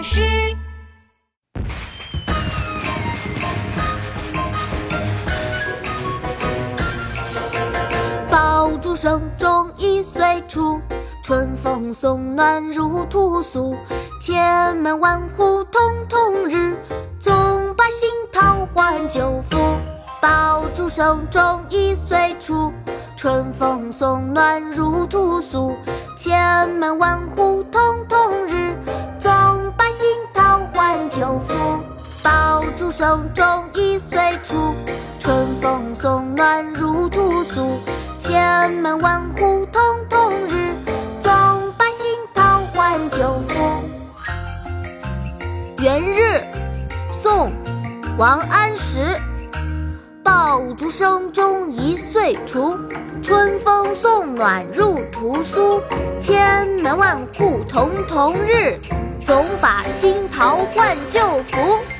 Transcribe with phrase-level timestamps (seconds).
[0.00, 0.22] 巴士。
[8.30, 10.80] 爆竹声中一岁除，
[11.22, 13.76] 春风送暖入屠苏。
[14.22, 16.74] 千门万户曈曈日，
[17.18, 19.58] 总把新桃换旧符。
[20.22, 22.72] 爆竹声中一岁除，
[23.18, 25.76] 春风送暖入屠苏。
[26.16, 28.02] 千门万户曈
[31.10, 31.54] 换旧符。
[32.22, 34.74] 爆竹声中一岁除，
[35.18, 37.80] 春风送暖入屠苏。
[38.18, 40.72] 千门万户曈曈日，
[41.20, 41.32] 总
[41.76, 43.58] 把新桃换旧符。
[45.78, 46.40] 元日，
[47.12, 47.48] 宋·
[48.16, 49.18] 王安石。
[50.22, 52.78] 爆竹声中一岁除，
[53.22, 55.82] 春风送暖入屠苏。
[56.20, 58.78] 千门万户曈曈日，
[59.30, 61.99] 总把新桃换旧符。